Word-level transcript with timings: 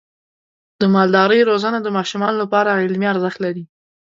د 0.79 0.81
مالدارۍ 0.93 1.41
روزنه 1.49 1.79
د 1.81 1.87
ماشومانو 1.97 2.37
لپاره 2.43 2.79
علمي 2.83 3.07
ارزښت 3.13 3.39
لري. 3.45 3.63